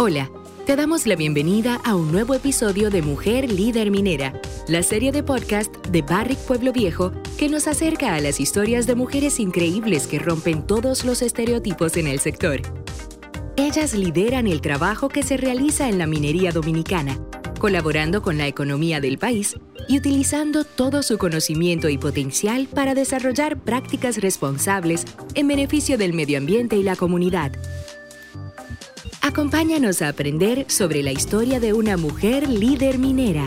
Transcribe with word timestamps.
Hola, 0.00 0.30
te 0.64 0.76
damos 0.76 1.08
la 1.08 1.16
bienvenida 1.16 1.80
a 1.82 1.96
un 1.96 2.12
nuevo 2.12 2.32
episodio 2.32 2.88
de 2.88 3.02
Mujer 3.02 3.50
Líder 3.50 3.90
Minera, 3.90 4.40
la 4.68 4.84
serie 4.84 5.10
de 5.10 5.24
podcast 5.24 5.74
de 5.88 6.02
Barrick 6.02 6.38
Pueblo 6.38 6.72
Viejo 6.72 7.10
que 7.36 7.48
nos 7.48 7.66
acerca 7.66 8.14
a 8.14 8.20
las 8.20 8.38
historias 8.38 8.86
de 8.86 8.94
mujeres 8.94 9.40
increíbles 9.40 10.06
que 10.06 10.20
rompen 10.20 10.64
todos 10.64 11.04
los 11.04 11.20
estereotipos 11.20 11.96
en 11.96 12.06
el 12.06 12.20
sector. 12.20 12.62
Ellas 13.56 13.92
lideran 13.92 14.46
el 14.46 14.60
trabajo 14.60 15.08
que 15.08 15.24
se 15.24 15.36
realiza 15.36 15.88
en 15.88 15.98
la 15.98 16.06
minería 16.06 16.52
dominicana, 16.52 17.18
colaborando 17.58 18.22
con 18.22 18.38
la 18.38 18.46
economía 18.46 19.00
del 19.00 19.18
país 19.18 19.56
y 19.88 19.98
utilizando 19.98 20.62
todo 20.62 21.02
su 21.02 21.18
conocimiento 21.18 21.88
y 21.88 21.98
potencial 21.98 22.68
para 22.72 22.94
desarrollar 22.94 23.58
prácticas 23.58 24.18
responsables 24.18 25.04
en 25.34 25.48
beneficio 25.48 25.98
del 25.98 26.12
medio 26.12 26.38
ambiente 26.38 26.76
y 26.76 26.84
la 26.84 26.94
comunidad. 26.94 27.50
Acompáñanos 29.28 30.00
a 30.00 30.08
aprender 30.08 30.64
sobre 30.70 31.02
la 31.02 31.12
historia 31.12 31.60
de 31.60 31.74
una 31.74 31.98
mujer 31.98 32.48
líder 32.48 32.98
minera. 32.98 33.46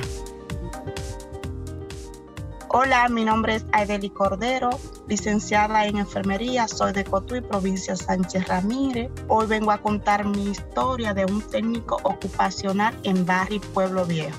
Hola, 2.69 3.09
mi 3.09 3.25
nombre 3.25 3.55
es 3.55 3.65
Aideli 3.71 4.11
Cordero, 4.11 4.69
licenciada 5.07 5.87
en 5.87 5.97
enfermería, 5.97 6.67
soy 6.67 6.93
de 6.93 7.03
Cotuí, 7.03 7.41
provincia 7.41 7.95
Sánchez 7.95 8.47
Ramírez. 8.47 9.09
Hoy 9.27 9.47
vengo 9.47 9.71
a 9.71 9.79
contar 9.79 10.23
mi 10.23 10.51
historia 10.51 11.15
de 11.15 11.25
un 11.25 11.41
técnico 11.41 11.97
ocupacional 12.03 12.95
en 13.01 13.25
Barri 13.25 13.57
Pueblo 13.57 14.05
Viejo. 14.05 14.37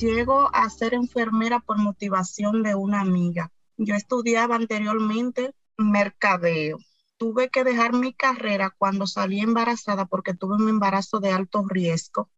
Llego 0.00 0.54
a 0.54 0.70
ser 0.70 0.94
enfermera 0.94 1.58
por 1.58 1.78
motivación 1.78 2.62
de 2.62 2.76
una 2.76 3.00
amiga. 3.00 3.50
Yo 3.76 3.96
estudiaba 3.96 4.54
anteriormente 4.54 5.52
mercadeo. 5.76 6.78
Tuve 7.18 7.50
que 7.50 7.64
dejar 7.64 7.92
mi 7.92 8.14
carrera 8.14 8.74
cuando 8.78 9.06
salí 9.06 9.40
embarazada 9.40 10.06
porque 10.06 10.34
tuve 10.34 10.56
un 10.56 10.68
embarazo 10.68 11.20
de 11.20 11.30
alto 11.32 11.64
riesgo 11.68 12.30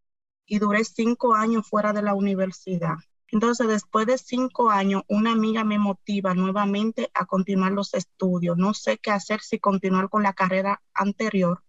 y 0.46 0.58
duré 0.58 0.84
cinco 0.84 1.34
años 1.34 1.68
fuera 1.68 1.92
de 1.92 2.02
la 2.02 2.14
universidad. 2.14 2.96
Entonces, 3.28 3.68
después 3.68 4.06
de 4.06 4.18
cinco 4.18 4.70
años, 4.70 5.02
una 5.08 5.32
amiga 5.32 5.64
me 5.64 5.78
motiva 5.78 6.34
nuevamente 6.34 7.10
a 7.14 7.26
continuar 7.26 7.72
los 7.72 7.94
estudios. 7.94 8.56
No 8.58 8.74
sé 8.74 8.98
qué 8.98 9.10
hacer, 9.12 9.40
si 9.42 9.58
continuar 9.60 10.08
con 10.10 10.22
la 10.24 10.34
carrera 10.34 10.82
anterior. 10.94 11.64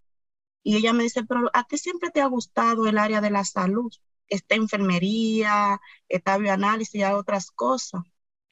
Y 0.64 0.76
ella 0.76 0.92
me 0.94 1.04
dice, 1.04 1.24
pero 1.24 1.50
a 1.54 1.64
ti 1.64 1.78
siempre 1.78 2.10
te 2.10 2.20
ha 2.22 2.26
gustado 2.26 2.86
el 2.88 2.98
área 2.98 3.20
de 3.20 3.30
la 3.30 3.44
salud, 3.44 3.92
esta 4.28 4.56
enfermería, 4.56 5.80
esta 6.08 6.38
bioanálisis 6.38 6.96
y 6.96 7.04
otras 7.04 7.50
cosas. 7.52 8.02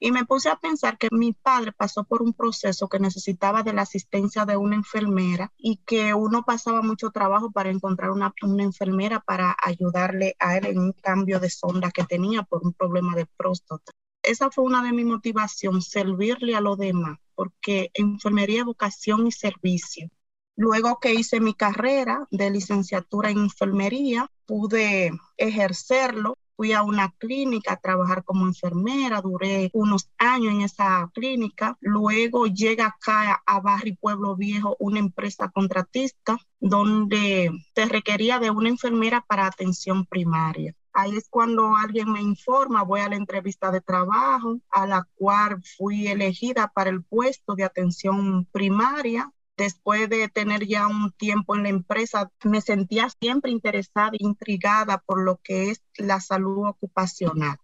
Y 0.03 0.11
me 0.11 0.25
puse 0.25 0.49
a 0.49 0.55
pensar 0.55 0.97
que 0.97 1.09
mi 1.11 1.31
padre 1.31 1.73
pasó 1.73 2.03
por 2.03 2.23
un 2.23 2.33
proceso 2.33 2.89
que 2.89 2.97
necesitaba 2.97 3.61
de 3.61 3.71
la 3.71 3.83
asistencia 3.83 4.45
de 4.45 4.57
una 4.57 4.75
enfermera 4.75 5.53
y 5.59 5.77
que 5.85 6.15
uno 6.15 6.43
pasaba 6.43 6.81
mucho 6.81 7.11
trabajo 7.11 7.51
para 7.51 7.69
encontrar 7.69 8.09
una, 8.09 8.33
enfermera 8.57 9.19
para 9.19 9.55
ayudarle 9.61 10.35
a 10.39 10.57
él 10.57 10.65
en 10.65 10.79
un 10.79 10.93
cambio 10.93 11.39
de 11.39 11.51
sonda 11.51 11.91
que 11.91 12.03
tenía 12.03 12.41
por 12.41 12.65
un 12.65 12.73
problema 12.73 13.15
de 13.15 13.27
próstata. 13.27 13.91
Esa 14.23 14.49
fue 14.49 14.63
una 14.63 14.81
de 14.81 14.91
mis 14.91 15.05
motivaciones, 15.05 15.87
servirle 15.87 16.55
a 16.55 16.61
los 16.61 16.79
demás, 16.79 17.19
porque 17.35 17.91
enfermería, 17.93 18.63
vocación 18.63 19.27
y 19.27 19.31
servicio. 19.31 20.09
Luego 20.55 20.97
que 20.99 21.13
hice 21.13 21.39
mi 21.39 21.53
carrera 21.53 22.27
de 22.31 22.49
licenciatura 22.49 23.29
en 23.29 23.37
enfermería, 23.37 24.31
pude 24.47 25.11
ejercerlo 25.37 26.39
fui 26.55 26.73
a 26.73 26.83
una 26.83 27.11
clínica 27.17 27.73
a 27.73 27.77
trabajar 27.77 28.23
como 28.23 28.45
enfermera, 28.45 29.21
duré 29.21 29.69
unos 29.73 30.09
años 30.17 30.53
en 30.53 30.61
esa 30.61 31.09
clínica. 31.13 31.77
Luego 31.81 32.47
llega 32.47 32.87
acá 32.87 33.41
a 33.45 33.59
Barri 33.59 33.95
Pueblo 33.95 34.35
Viejo 34.35 34.75
una 34.79 34.99
empresa 34.99 35.49
contratista 35.49 36.37
donde 36.59 37.51
se 37.75 37.85
requería 37.85 38.39
de 38.39 38.51
una 38.51 38.69
enfermera 38.69 39.21
para 39.21 39.47
atención 39.47 40.05
primaria. 40.05 40.75
Ahí 40.93 41.15
es 41.15 41.29
cuando 41.29 41.75
alguien 41.75 42.11
me 42.11 42.21
informa, 42.21 42.83
voy 42.83 42.99
a 42.99 43.09
la 43.09 43.15
entrevista 43.15 43.71
de 43.71 43.79
trabajo, 43.79 44.59
a 44.69 44.85
la 44.85 45.07
cual 45.15 45.63
fui 45.77 46.07
elegida 46.07 46.67
para 46.67 46.89
el 46.89 47.01
puesto 47.03 47.55
de 47.55 47.63
atención 47.63 48.45
primaria 48.51 49.31
después 49.61 50.09
de 50.09 50.27
tener 50.27 50.65
ya 50.65 50.87
un 50.87 51.11
tiempo 51.11 51.55
en 51.55 51.63
la 51.63 51.69
empresa, 51.69 52.31
me 52.43 52.61
sentía 52.61 53.09
siempre 53.21 53.51
interesada 53.51 54.09
e 54.13 54.23
intrigada 54.23 54.97
por 54.97 55.21
lo 55.21 55.39
que 55.43 55.69
es 55.69 55.83
la 55.97 56.19
salud 56.19 56.67
ocupacional. 56.67 57.57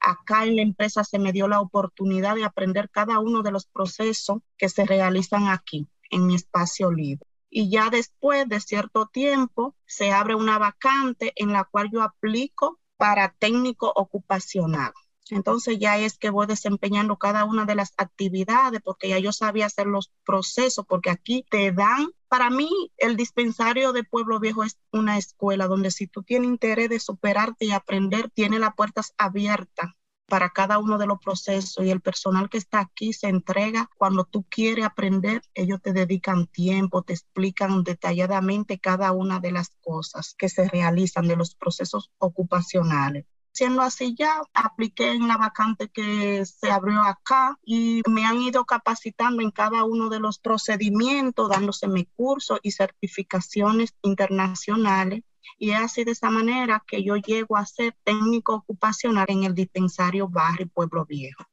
Acá 0.00 0.44
en 0.46 0.56
la 0.56 0.62
empresa 0.62 1.04
se 1.04 1.20
me 1.20 1.32
dio 1.32 1.46
la 1.46 1.60
oportunidad 1.60 2.34
de 2.34 2.44
aprender 2.44 2.90
cada 2.90 3.20
uno 3.20 3.42
de 3.42 3.52
los 3.52 3.66
procesos 3.66 4.38
que 4.58 4.68
se 4.68 4.84
realizan 4.84 5.46
aquí, 5.46 5.88
en 6.10 6.26
mi 6.26 6.34
espacio 6.34 6.90
libre. 6.90 7.24
Y 7.48 7.70
ya 7.70 7.88
después 7.88 8.48
de 8.48 8.58
cierto 8.58 9.06
tiempo 9.06 9.76
se 9.86 10.10
abre 10.10 10.34
una 10.34 10.58
vacante 10.58 11.32
en 11.36 11.52
la 11.52 11.62
cual 11.62 11.88
yo 11.92 12.02
aplico 12.02 12.80
para 12.96 13.32
técnico 13.38 13.92
ocupacional. 13.94 14.92
Entonces 15.30 15.78
ya 15.78 15.98
es 15.98 16.18
que 16.18 16.30
voy 16.30 16.46
desempeñando 16.46 17.16
cada 17.16 17.44
una 17.44 17.64
de 17.64 17.74
las 17.74 17.94
actividades 17.96 18.80
porque 18.82 19.08
ya 19.08 19.18
yo 19.18 19.32
sabía 19.32 19.66
hacer 19.66 19.86
los 19.86 20.12
procesos, 20.24 20.84
porque 20.86 21.10
aquí 21.10 21.44
te 21.48 21.72
dan, 21.72 22.08
para 22.28 22.50
mí 22.50 22.70
el 22.98 23.16
dispensario 23.16 23.92
de 23.92 24.04
Pueblo 24.04 24.38
Viejo 24.40 24.64
es 24.64 24.78
una 24.92 25.16
escuela 25.16 25.66
donde 25.66 25.90
si 25.90 26.06
tú 26.06 26.22
tienes 26.22 26.48
interés 26.48 26.88
de 26.88 27.00
superarte 27.00 27.64
y 27.64 27.70
aprender, 27.72 28.30
tiene 28.30 28.58
las 28.58 28.74
puertas 28.74 29.14
abiertas 29.16 29.92
para 30.26 30.50
cada 30.50 30.78
uno 30.78 30.98
de 30.98 31.06
los 31.06 31.18
procesos 31.20 31.84
y 31.84 31.90
el 31.90 32.00
personal 32.00 32.48
que 32.48 32.58
está 32.58 32.80
aquí 32.80 33.12
se 33.12 33.28
entrega 33.28 33.90
cuando 33.96 34.24
tú 34.24 34.44
quieres 34.48 34.84
aprender, 34.84 35.42
ellos 35.54 35.80
te 35.82 35.92
dedican 35.92 36.46
tiempo, 36.46 37.02
te 37.02 37.12
explican 37.12 37.84
detalladamente 37.84 38.78
cada 38.78 39.12
una 39.12 39.40
de 39.40 39.52
las 39.52 39.70
cosas 39.80 40.34
que 40.36 40.48
se 40.48 40.68
realizan 40.68 41.28
de 41.28 41.36
los 41.36 41.54
procesos 41.54 42.10
ocupacionales. 42.18 43.26
Siendo 43.54 43.82
así 43.82 44.16
ya, 44.18 44.42
apliqué 44.52 45.12
en 45.12 45.28
la 45.28 45.36
vacante 45.36 45.88
que 45.88 46.44
se 46.44 46.72
abrió 46.72 47.00
acá 47.02 47.56
y 47.62 48.02
me 48.10 48.26
han 48.26 48.40
ido 48.40 48.64
capacitando 48.64 49.42
en 49.42 49.52
cada 49.52 49.84
uno 49.84 50.08
de 50.08 50.18
los 50.18 50.40
procedimientos, 50.40 51.48
dándoseme 51.48 52.08
cursos 52.16 52.58
y 52.64 52.72
certificaciones 52.72 53.94
internacionales. 54.02 55.22
Y 55.56 55.70
es 55.70 55.78
así 55.78 56.02
de 56.02 56.10
esa 56.10 56.30
manera 56.30 56.82
que 56.84 57.04
yo 57.04 57.14
llego 57.14 57.56
a 57.56 57.64
ser 57.64 57.96
técnico 58.02 58.54
ocupacional 58.56 59.26
en 59.28 59.44
el 59.44 59.54
dispensario 59.54 60.28
Barrio 60.28 60.68
Pueblo 60.74 61.06
Viejo. 61.06 61.44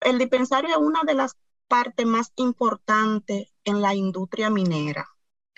El 0.00 0.18
dispensario 0.18 0.70
es 0.70 0.76
una 0.76 1.02
de 1.02 1.14
las 1.14 1.36
partes 1.66 2.06
más 2.06 2.32
importantes 2.36 3.52
en 3.64 3.82
la 3.82 3.96
industria 3.96 4.50
minera, 4.50 5.08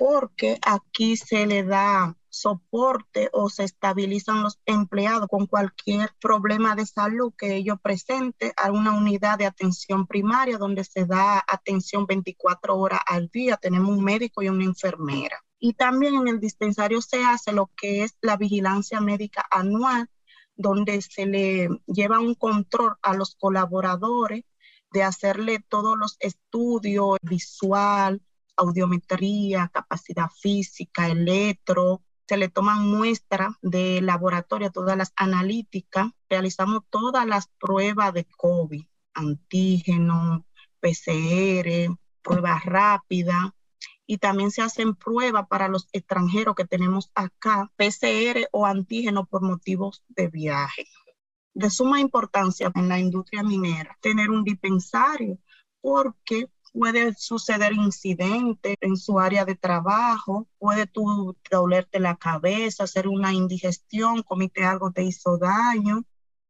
porque 0.05 0.59
aquí 0.67 1.17
se 1.17 1.47
le 1.47 1.63
da 1.63 2.17
soporte 2.29 3.31
o 3.33 3.49
se 3.49 3.63
estabilizan 3.63 4.43
los 4.43 4.59
empleados 4.67 5.29
con 5.29 5.47
cualquier 5.47 6.11
problema 6.21 6.75
de 6.75 6.87
salud 6.87 7.33
que 7.39 7.55
ellos 7.55 7.79
presenten 7.81 8.51
a 8.57 8.73
una 8.73 8.95
unidad 8.95 9.39
de 9.39 9.47
atención 9.47 10.09
primaria 10.09 10.59
donde 10.59 10.83
se 10.83 11.07
da 11.07 11.45
atención 11.47 12.05
24 12.07 12.77
horas 12.77 12.99
al 13.07 13.29
día. 13.29 13.57
Tenemos 13.59 13.97
un 13.97 14.03
médico 14.03 14.43
y 14.43 14.49
una 14.49 14.65
enfermera. 14.65 15.45
Y 15.61 15.75
también 15.75 16.17
en 16.17 16.27
el 16.27 16.41
dispensario 16.41 17.01
se 17.01 17.23
hace 17.23 17.53
lo 17.53 17.71
que 17.77 18.03
es 18.03 18.17
la 18.23 18.37
vigilancia 18.37 19.01
médica 19.01 19.47
anual, 19.53 20.11
donde 20.57 21.01
se 21.01 21.27
le 21.27 21.69
lleva 21.87 22.19
un 22.19 22.35
control 22.35 22.97
a 23.03 23.15
los 23.15 23.37
colaboradores 23.37 24.43
de 24.91 25.05
hacerle 25.05 25.65
todos 25.69 25.97
los 25.97 26.17
estudios 26.19 27.19
visual, 27.23 28.21
audiometría, 28.57 29.71
capacidad 29.73 30.29
física, 30.29 31.09
electro, 31.09 32.03
se 32.27 32.37
le 32.37 32.49
toman 32.49 32.87
muestras 32.89 33.55
de 33.63 34.01
laboratorio, 34.01 34.71
todas 34.71 34.97
las 34.97 35.13
analíticas, 35.17 36.13
realizamos 36.29 36.83
todas 36.89 37.27
las 37.27 37.49
pruebas 37.59 38.15
de 38.15 38.25
COVID, 38.25 38.85
antígeno, 39.15 40.47
PCR, 40.81 41.97
pruebas 42.23 42.65
rápidas, 42.65 43.51
y 44.07 44.19
también 44.19 44.51
se 44.51 44.63
hacen 44.63 44.95
pruebas 44.95 45.47
para 45.49 45.69
los 45.69 45.89
extranjeros 45.93 46.55
que 46.55 46.65
tenemos 46.65 47.11
acá, 47.15 47.71
PCR 47.77 48.49
o 48.53 48.67
antígeno 48.67 49.27
por 49.27 49.43
motivos 49.43 50.03
de 50.09 50.29
viaje. 50.29 50.87
De 51.55 51.71
suma 51.71 52.01
importancia 52.01 52.71
en 52.75 52.89
la 52.89 52.99
industria 52.99 53.43
minera 53.43 53.97
tener 54.01 54.31
un 54.31 54.43
dispensario 54.43 55.39
porque 55.81 56.49
puede 56.73 57.15
suceder 57.15 57.73
incidente 57.75 58.77
en 58.81 58.97
su 58.97 59.21
área 59.21 59.45
de 59.45 59.55
trabajo, 59.55 60.49
puede 60.59 60.87
tú 60.87 61.37
dolerte 61.51 62.01
la 62.01 62.17
cabeza, 62.17 62.85
hacer 62.85 63.09
una 63.09 63.33
indigestión, 63.33 64.23
comiste 64.23 64.65
algo, 64.65 64.93
te 64.93 65.05
hizo 65.05 65.39
daño. 65.39 66.05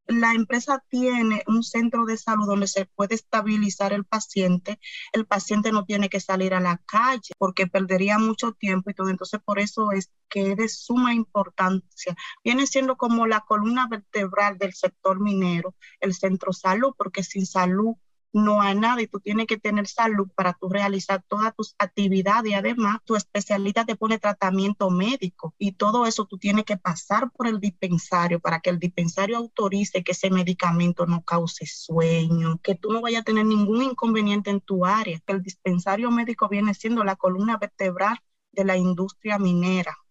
La 0.05 0.33
empresa 0.33 0.83
tiene 0.89 1.43
un 1.47 1.63
centro 1.63 2.05
de 2.05 2.17
salud 2.17 2.45
donde 2.45 2.67
se 2.67 2.85
puede 2.85 3.15
estabilizar 3.15 3.93
el 3.93 4.03
paciente. 4.03 4.77
El 5.13 5.25
paciente 5.25 5.71
no 5.71 5.85
tiene 5.85 6.09
que 6.09 6.19
salir 6.19 6.53
a 6.53 6.59
la 6.59 6.77
calle 6.85 7.33
porque 7.37 7.67
perdería 7.67 8.19
mucho 8.19 8.51
tiempo 8.51 8.89
y 8.89 8.93
todo. 8.93 9.09
Entonces, 9.09 9.39
por 9.45 9.59
eso 9.59 9.91
es 9.93 10.11
que 10.29 10.51
es 10.51 10.57
de 10.57 10.67
suma 10.67 11.13
importancia. 11.13 12.15
Viene 12.43 12.67
siendo 12.67 12.97
como 12.97 13.27
la 13.27 13.41
columna 13.41 13.87
vertebral 13.89 14.57
del 14.57 14.73
sector 14.73 15.21
minero, 15.21 15.73
el 16.01 16.13
centro 16.13 16.51
salud, 16.51 16.93
porque 16.97 17.23
sin 17.23 17.45
salud 17.45 17.95
no 18.33 18.61
hay 18.61 18.75
nada 18.75 19.01
y 19.01 19.07
tú 19.07 19.19
tienes 19.19 19.47
que 19.47 19.57
tener 19.57 19.87
salud 19.87 20.27
para 20.35 20.53
tú 20.53 20.69
realizar 20.69 21.23
todas 21.27 21.55
tus 21.55 21.75
actividades 21.77 22.51
y 22.51 22.55
además 22.55 22.99
tu 23.05 23.15
especialista 23.15 23.85
te 23.85 23.95
pone 23.95 24.19
tratamiento 24.19 24.89
médico 24.89 25.53
y 25.57 25.73
todo 25.73 26.05
eso 26.05 26.25
tú 26.25 26.37
tienes 26.37 26.65
que 26.65 26.77
pasar 26.77 27.31
por 27.31 27.47
el 27.47 27.59
dispensario 27.59 28.39
para 28.39 28.59
que 28.59 28.71
el 28.71 28.79
dispensario 28.79 29.37
autorice 29.37 30.03
que 30.03 30.13
ese 30.13 30.29
medicamento 30.31 31.05
no 31.05 31.21
cause 31.23 31.65
sueño, 31.67 32.59
que 32.63 32.75
tú 32.75 32.91
no 32.91 33.01
vayas 33.01 33.21
a 33.21 33.25
tener 33.25 33.45
ningún 33.45 33.83
inconveniente 33.83 34.49
en 34.49 34.61
tu 34.61 34.85
área. 34.85 35.19
El 35.27 35.41
dispensario 35.43 36.11
médico 36.11 36.49
viene 36.49 36.73
siendo 36.73 37.03
la 37.03 37.15
columna 37.15 37.57
vertebral 37.57 38.17
de 38.51 38.65
la 38.65 38.77
industria 38.77 39.37
minera. 39.39 40.02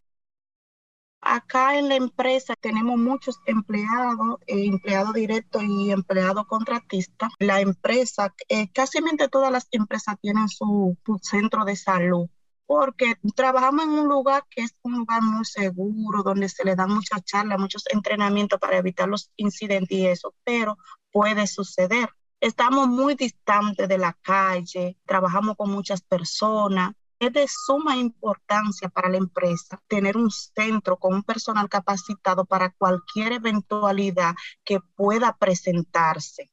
Acá 1.24 1.78
en 1.78 1.88
la 1.88 1.94
empresa 1.94 2.56
tenemos 2.60 2.98
muchos 2.98 3.38
empleados, 3.46 4.38
eh, 4.48 4.66
empleados 4.66 5.14
directos 5.14 5.62
y 5.62 5.92
empleados 5.92 6.46
contratistas. 6.46 7.30
La 7.38 7.60
empresa, 7.60 8.34
eh, 8.48 8.68
casi 8.72 8.98
todas 9.30 9.52
las 9.52 9.68
empresas 9.70 10.16
tienen 10.20 10.48
su, 10.48 10.98
centro 11.22 11.64
de 11.64 11.76
salud 11.76 12.28
porque 12.66 13.14
trabajamos 13.36 13.84
en 13.84 13.90
un 13.90 14.08
lugar 14.08 14.44
que 14.50 14.62
es 14.62 14.74
un 14.82 14.98
lugar 14.98 15.22
muy 15.22 15.44
seguro, 15.44 16.22
donde 16.24 16.48
se 16.48 16.64
le 16.64 16.74
dan 16.74 16.92
muchas 16.92 17.22
charlas, 17.22 17.58
muchos 17.58 17.84
entrenamientos 17.92 18.58
para 18.58 18.78
evitar 18.78 19.08
los 19.08 19.30
incidentes 19.36 19.96
y 19.96 20.06
eso, 20.06 20.34
pero 20.42 20.76
puede 21.12 21.46
suceder. 21.46 22.08
Estamos 22.40 22.88
muy 22.88 23.14
distantes 23.14 23.88
de 23.88 23.98
la 23.98 24.14
calle, 24.22 24.96
trabajamos 25.06 25.56
con 25.56 25.70
muchas 25.70 26.00
personas, 26.02 26.92
es 27.26 27.32
de 27.32 27.46
suma 27.48 27.96
importancia 27.96 28.88
para 28.88 29.08
la 29.08 29.16
empresa 29.16 29.80
tener 29.86 30.16
un 30.16 30.30
centro 30.30 30.96
con 30.98 31.14
un 31.14 31.22
personal 31.22 31.68
capacitado 31.68 32.44
para 32.44 32.70
cualquier 32.70 33.32
eventualidad 33.32 34.34
que 34.64 34.80
pueda 34.96 35.36
presentarse. 35.36 36.50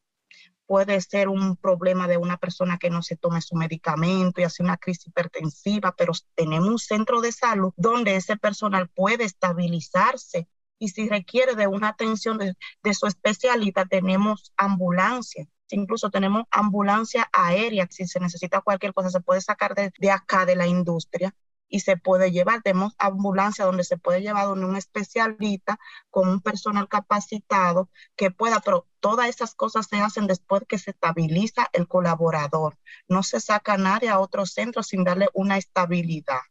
Puede 0.67 1.01
ser 1.01 1.27
un 1.27 1.57
problema 1.57 2.07
de 2.07 2.17
una 2.17 2.37
persona 2.37 2.77
que 2.77 2.91
no 2.91 3.01
se 3.01 3.15
tome 3.15 3.41
su 3.41 3.55
medicamento 3.55 4.39
y 4.39 4.43
hace 4.43 4.61
una 4.61 4.77
crisis 4.77 5.07
hipertensiva, 5.07 5.95
pero 5.97 6.13
tenemos 6.35 6.69
un 6.69 6.77
centro 6.77 7.21
de 7.21 7.31
salud 7.31 7.73
donde 7.75 8.15
ese 8.15 8.37
personal 8.37 8.89
puede 8.89 9.23
estabilizarse 9.23 10.47
y 10.77 10.89
si 10.89 11.09
requiere 11.09 11.55
de 11.55 11.65
una 11.65 11.89
atención 11.89 12.37
de, 12.37 12.55
su 12.93 13.07
especialista, 13.07 13.85
tenemos 13.85 14.53
ambulancia 14.55 15.47
incluso 15.75 16.09
tenemos 16.09 16.43
ambulancia 16.51 17.29
aérea, 17.31 17.87
si 17.89 18.07
se 18.07 18.19
necesita 18.19 18.61
cualquier 18.61 18.93
cosa, 18.93 19.09
se 19.09 19.21
puede 19.21 19.41
sacar 19.41 19.75
de, 19.75 20.11
acá 20.11 20.45
de 20.45 20.55
la 20.55 20.67
industria 20.67 21.35
y 21.67 21.81
se 21.81 21.97
puede 21.97 22.31
llevar. 22.31 22.61
Tenemos 22.61 22.93
ambulancia 22.97 23.65
donde 23.65 23.83
se 23.83 23.97
puede 23.97 24.21
llevar 24.21 24.45
donde 24.45 24.65
un 24.65 24.75
especialista 24.75 25.79
con 26.09 26.27
un 26.27 26.41
personal 26.41 26.87
capacitado 26.87 27.89
que 28.15 28.31
pueda, 28.31 28.59
pero 28.59 28.87
todas 28.99 29.29
esas 29.29 29.55
cosas 29.55 29.87
se 29.87 29.97
hacen 29.97 30.27
después 30.27 30.63
que 30.67 30.79
se 30.79 30.91
estabiliza 30.91 31.69
el 31.73 31.87
colaborador. 31.87 32.77
No 33.07 33.23
se 33.23 33.39
saca 33.39 33.77
nadie 33.77 34.09
a 34.09 34.19
otro 34.19 34.45
centro 34.45 34.83
sin 34.83 35.03
darle 35.03 35.29
una 35.33 35.57
estabilidad. 35.57 36.41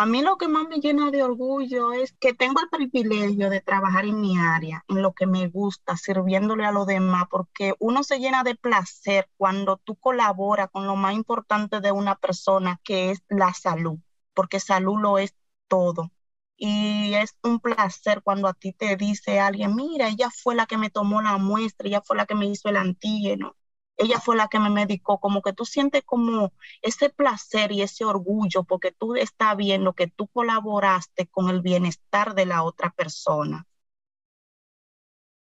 A 0.00 0.06
mí 0.06 0.22
lo 0.22 0.38
que 0.38 0.48
más 0.48 0.66
me 0.66 0.80
llena 0.80 1.10
de 1.10 1.22
orgullo 1.22 1.92
es 1.92 2.14
que 2.14 2.32
tengo 2.32 2.58
el 2.62 2.70
privilegio 2.70 3.50
de 3.50 3.60
trabajar 3.60 4.06
en 4.06 4.18
mi 4.18 4.38
área, 4.38 4.82
en 4.88 5.02
lo 5.02 5.12
que 5.12 5.26
me 5.26 5.48
gusta, 5.48 5.94
sirviéndole 5.98 6.64
a 6.64 6.72
los 6.72 6.86
demás, 6.86 7.24
porque 7.30 7.74
uno 7.78 8.02
se 8.02 8.18
llena 8.18 8.42
de 8.42 8.54
placer 8.54 9.28
cuando 9.36 9.76
tú 9.76 9.96
colaboras 9.96 10.70
con 10.70 10.86
lo 10.86 10.96
más 10.96 11.14
importante 11.14 11.80
de 11.80 11.92
una 11.92 12.14
persona, 12.16 12.80
que 12.82 13.10
es 13.10 13.22
la 13.28 13.52
salud, 13.52 13.98
porque 14.32 14.58
salud 14.58 14.98
lo 14.98 15.18
es 15.18 15.34
todo. 15.68 16.10
Y 16.56 17.12
es 17.12 17.36
un 17.42 17.60
placer 17.60 18.22
cuando 18.22 18.48
a 18.48 18.54
ti 18.54 18.72
te 18.72 18.96
dice 18.96 19.38
alguien, 19.38 19.76
mira, 19.76 20.08
ella 20.08 20.30
fue 20.30 20.54
la 20.54 20.64
que 20.64 20.78
me 20.78 20.88
tomó 20.88 21.20
la 21.20 21.36
muestra, 21.36 21.88
ella 21.88 22.00
fue 22.02 22.16
la 22.16 22.24
que 22.24 22.34
me 22.34 22.46
hizo 22.46 22.70
el 22.70 22.78
antígeno, 22.78 23.54
ella 24.00 24.20
fue 24.20 24.36
la 24.36 24.48
que 24.48 24.58
me 24.60 24.70
medicó, 24.70 25.20
como 25.20 25.42
que 25.42 25.52
tú 25.52 25.64
sientes 25.64 26.02
como 26.04 26.52
ese 26.82 27.10
placer 27.10 27.72
y 27.72 27.82
ese 27.82 28.04
orgullo 28.04 28.64
porque 28.64 28.92
tú 28.92 29.14
estás 29.16 29.56
viendo 29.56 29.94
que 29.94 30.06
tú 30.08 30.26
colaboraste 30.28 31.26
con 31.28 31.48
el 31.50 31.60
bienestar 31.62 32.34
de 32.34 32.46
la 32.46 32.62
otra 32.64 32.90
persona. 32.90 33.66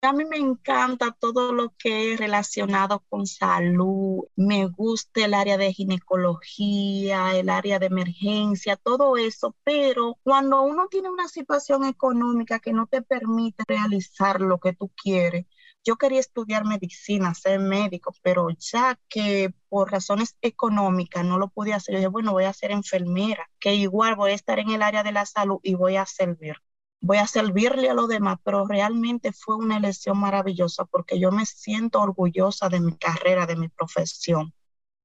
A 0.03 0.13
mí 0.13 0.25
me 0.27 0.37
encanta 0.37 1.13
todo 1.13 1.53
lo 1.53 1.75
que 1.79 2.13
es 2.13 2.21
relacionado 2.21 3.01
con 3.09 3.27
salud. 3.27 4.25
Me 4.37 4.67
gusta 4.67 5.25
el 5.25 5.33
área 5.35 5.57
de 5.57 5.73
ginecología, 5.73 7.35
el 7.37 7.49
área 7.49 7.79
de 7.79 7.87
emergencia, 7.87 8.77
todo 8.77 9.17
eso. 9.17 9.57
Pero 9.65 10.19
cuando 10.23 10.61
uno 10.63 10.89
tiene 10.91 11.09
una 11.11 11.27
situación 11.29 11.85
económica 11.87 12.61
que 12.61 12.73
no 12.75 12.87
te 12.87 13.01
permite 13.03 13.65
realizar 13.67 14.41
lo 14.43 14.59
que 14.61 14.75
tú 14.75 14.91
quieres, 14.95 15.47
yo 15.85 15.97
quería 15.97 16.21
estudiar 16.21 16.65
medicina, 16.65 17.35
ser 17.35 17.61
médico, 17.61 18.15
pero 18.23 18.49
ya 18.59 18.99
que 19.09 19.55
por 19.69 19.93
razones 19.93 20.37
económicas 20.41 21.25
no 21.25 21.39
lo 21.39 21.49
podía 21.49 21.77
hacer, 21.77 21.95
yo 21.95 21.99
dije, 21.99 22.09
bueno, 22.09 22.33
voy 22.33 22.45
a 22.45 22.53
ser 22.53 22.71
enfermera, 22.71 23.51
que 23.59 23.75
igual 23.75 24.17
voy 24.17 24.33
a 24.33 24.35
estar 24.35 24.59
en 24.59 24.71
el 24.71 24.83
área 24.83 25.03
de 25.03 25.13
la 25.13 25.27
salud 25.27 25.59
y 25.63 25.75
voy 25.75 25.97
a 25.97 26.07
servir. 26.07 26.57
Voy 27.01 27.19
a 27.19 27.27
servirle 27.27 27.91
a 27.91 27.95
los 27.95 28.09
demás, 28.09 28.39
pero 28.43 28.67
realmente 28.67 29.33
fue 29.33 29.57
una 29.57 29.77
elección 29.77 30.19
maravillosa 30.19 30.87
porque 30.87 31.21
yo 31.21 31.31
me 31.31 31.45
siento 31.45 32.01
orgullosa 32.01 32.71
de 32.71 32.81
mi 32.81 32.97
carrera, 32.97 33.47
de 33.47 33.57
mi 33.57 33.69
profesión. 33.69 34.55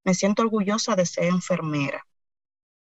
Me 0.05 0.13
siento 0.13 0.43
orgullosa 0.43 0.95
de 0.95 1.05
ser 1.05 1.25
enfermera 1.25 2.05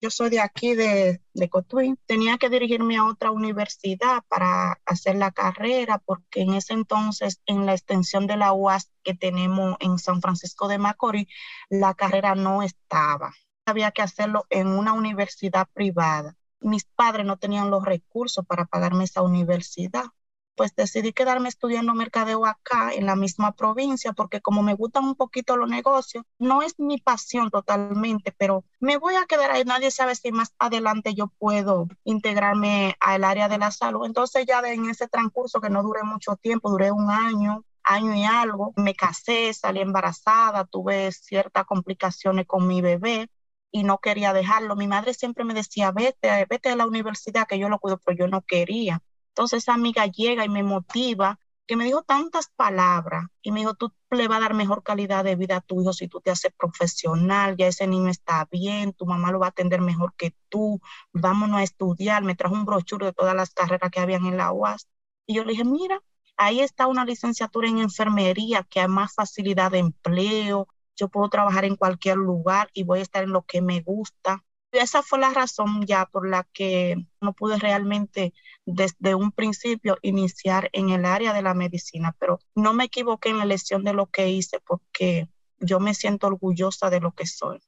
yo 0.03 0.11
soy 0.11 0.31
de 0.31 0.41
aquí, 0.41 0.75
de, 0.75 1.21
Cotuí, 1.49 1.95
tenía 2.07 2.37
que 2.37 2.51
dirigirme 2.51 2.97
a 2.97 3.07
otra 3.07 3.31
universidad 3.31 4.25
para 4.27 4.81
hacer 4.85 5.15
la 5.15 5.31
carrera, 5.31 5.99
porque 5.99 6.43
en 6.43 6.55
ese 6.55 6.75
entonces, 6.75 7.41
en 7.47 7.67
la 7.67 7.73
extensión 7.73 8.27
de 8.27 8.37
la 8.37 8.53
UAS 8.53 8.91
que 9.05 9.15
tenemos 9.15 9.77
en 9.79 9.99
San 9.99 10.21
Francisco 10.21 10.67
de 10.67 10.79
Macorís, 10.79 11.29
la 11.71 11.95
carrera 11.95 12.35
no 12.35 12.65
estaba. 12.65 13.33
Había 13.65 13.93
que 13.93 14.03
hacerlo 14.03 14.45
en 14.51 14.67
una 14.67 14.93
universidad 14.93 15.69
privada. 15.73 16.37
Mis 16.59 16.85
padres 16.85 17.25
no 17.25 17.37
tenían 17.37 17.71
los 17.71 17.85
recursos 17.85 18.45
para 18.45 18.65
pagarme 18.65 19.05
esa 19.05 19.23
universidad 19.23 20.07
pues 20.55 20.75
decidí 20.75 21.13
quedarme 21.13 21.49
estudiando 21.49 21.95
mercadeo 21.95 22.47
acá 22.47 22.93
en 22.93 23.07
la 23.07 23.17
misma 23.17 23.53
provincia 23.53 24.13
porque 24.13 24.41
como 24.41 24.63
me 24.63 24.75
gustan 24.75 25.05
un 25.05 25.15
poquito 25.15 25.57
los 25.57 25.69
negocios, 25.69 26.25
no 26.39 26.63
es 26.63 26.79
mi 26.79 26.99
pasión 26.99 27.51
totalmente, 27.51 28.33
pero 28.37 28.65
me 28.81 28.97
voy 28.99 29.15
a 29.17 29.27
quedar 29.27 29.51
ahí. 29.51 29.65
Nadie 29.65 29.91
sabe 29.91 30.15
si 30.15 30.33
más 30.33 30.55
adelante 30.59 31.15
yo 31.15 31.29
puedo 31.39 31.89
integrarme 32.05 32.97
al 33.01 33.25
área 33.25 33.49
de 33.49 33.59
la 33.59 33.71
salud. 33.71 34.07
Entonces 34.07 34.47
ya 34.47 34.61
en 34.61 34.91
ese 34.91 35.09
transcurso 35.09 35.61
que 35.61 35.71
no 35.71 35.83
duré 35.83 36.03
mucho 36.03 36.37
tiempo, 36.37 36.71
duré 36.71 36.93
un 36.93 37.11
año, 37.11 37.65
año 37.85 38.15
y 38.15 38.25
algo, 38.25 38.73
me 38.77 38.95
casé, 38.95 39.53
salí 39.55 39.81
embarazada, 39.81 40.65
tuve 40.65 41.13
ciertas 41.13 41.65
complicaciones 41.65 42.47
con 42.47 42.67
mi 42.67 42.81
bebé 42.81 43.29
y 43.71 43.85
no 43.85 43.99
quería 43.99 44.33
dejarlo. 44.33 44.77
Mi 44.77 44.87
madre 44.87 45.15
siempre 45.15 45.45
me 45.45 45.55
decía, 45.55 45.91
vete, 45.93 46.47
vete 46.49 46.69
a 46.71 46.77
la 46.77 46.87
universidad 46.87 47.47
que 47.49 47.59
yo 47.59 47.69
lo 47.69 47.79
cuido, 47.81 47.99
pero 48.05 48.17
yo 48.19 48.29
no 48.29 48.43
quería. 48.43 49.03
Entonces 49.33 49.63
esa 49.63 49.75
amiga 49.75 50.07
llega 50.07 50.45
y 50.45 50.49
me 50.49 50.63
motiva, 50.63 51.39
que 51.67 51.77
me 51.77 51.85
dijo 51.85 52.03
tantas 52.03 52.49
palabras 52.49 53.27
y 53.41 53.51
me 53.51 53.61
dijo, 53.61 53.75
tú 53.75 53.93
le 54.11 54.29
vas 54.29 54.39
a 54.39 54.41
dar 54.43 54.55
mejor 54.55 54.83
calidad 54.83 55.25
de 55.25 55.37
vida 55.37 55.57
a 55.57 55.61
tu 55.63 55.81
hijo 55.81 55.93
si 55.95 56.07
tú 56.09 56.21
te 56.21 56.31
haces 56.31 56.53
profesional, 56.53 57.57
ya 57.57 57.67
ese 57.67 57.87
niño 57.87 58.11
está 58.11 58.47
bien, 58.51 58.93
tu 58.93 59.07
mamá 59.07 59.31
lo 59.33 59.39
va 59.39 59.47
a 59.47 59.51
atender 59.51 59.81
mejor 59.81 60.15
que 60.17 60.35
tú, 60.51 60.81
vámonos 61.13 61.61
a 61.61 61.63
estudiar. 61.63 62.25
Me 62.25 62.35
trajo 62.35 62.55
un 62.55 62.67
brochure 62.67 63.07
de 63.07 63.13
todas 63.13 63.35
las 63.35 63.55
carreras 63.55 63.91
que 63.91 64.01
habían 64.01 64.27
en 64.27 64.37
la 64.37 64.53
UAS. 64.53 64.89
Y 65.27 65.35
yo 65.35 65.45
le 65.45 65.53
dije, 65.53 65.65
mira, 65.65 66.03
ahí 66.37 66.61
está 66.61 66.87
una 66.89 67.05
licenciatura 67.07 67.69
en 67.69 67.79
enfermería 67.79 68.65
que 68.65 68.81
hay 68.81 68.89
más 68.89 69.15
facilidad 69.15 69.71
de 69.71 69.79
empleo, 69.79 70.69
yo 70.97 71.09
puedo 71.09 71.29
trabajar 71.31 71.65
en 71.65 71.77
cualquier 71.77 72.17
lugar 72.17 72.69
y 72.75 72.85
voy 72.85 72.99
a 72.99 73.03
estar 73.03 73.25
en 73.25 73.31
lo 73.33 73.43
que 73.43 73.63
me 73.63 73.81
gusta 73.81 74.45
esa 74.73 75.03
fue 75.03 75.19
la 75.19 75.31
razón 75.31 75.87
ya 75.87 76.07
por 76.07 76.29
la 76.29 76.45
que 76.53 76.97
no 77.21 77.35
pude 77.35 77.59
realmente 77.59 78.33
desde 78.65 79.15
un 79.15 79.33
principio 79.33 79.99
iniciar 80.03 80.71
en 80.73 80.91
el 80.91 81.05
área 81.05 81.33
de 81.33 81.43
la 81.43 81.55
medicina, 81.55 82.17
pero 82.19 82.39
no 82.55 82.73
me 82.73 82.85
equivoqué 82.85 83.31
en 83.31 83.39
la 83.39 83.45
elección 83.45 83.85
de 83.85 83.93
lo 83.93 84.07
que 84.07 84.31
hice 84.31 84.61
porque 84.61 85.29
yo 85.59 85.79
me 85.79 85.95
siento 85.95 86.27
orgullosa 86.27 86.91
de 86.91 87.01
lo 87.01 87.13
que 87.13 87.27
soy. 87.27 87.61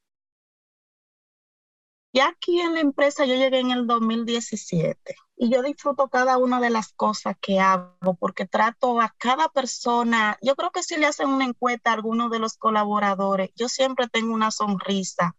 Y 2.13 2.21
aquí 2.21 2.61
en 2.61 2.75
la 2.75 2.81
empresa 2.81 3.25
yo 3.27 3.35
llegué 3.35 3.59
en 3.59 3.73
el 3.73 3.89
2017 3.89 5.17
y 5.37 5.51
yo 5.51 5.63
disfruto 5.63 6.09
cada 6.09 6.39
una 6.39 6.61
de 6.61 6.71
las 6.71 6.93
cosas 6.93 7.37
que 7.41 7.59
hago 7.59 8.15
porque 8.15 8.47
trato 8.47 9.01
a 9.01 9.13
cada 9.19 9.49
persona, 9.49 10.39
yo 10.41 10.55
creo 10.55 10.71
que 10.71 10.85
si 10.85 10.97
le 10.97 11.07
hacen 11.07 11.29
una 11.29 11.45
encuesta 11.45 11.91
a 11.91 11.95
alguno 11.95 12.29
de 12.29 12.39
los 12.39 12.57
colaboradores, 12.57 13.51
yo 13.57 13.69
siempre 13.69 14.09
tengo 14.09 14.33
una 14.33 14.53
sonrisa 14.53 15.35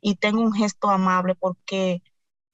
y 0.00 0.16
tengo 0.16 0.40
un 0.42 0.52
gesto 0.52 0.90
amable 0.90 1.34
porque, 1.34 2.02